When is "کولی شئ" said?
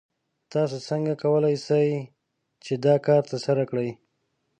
1.23-1.89